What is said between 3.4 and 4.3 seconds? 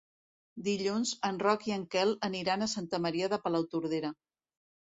Palautordera.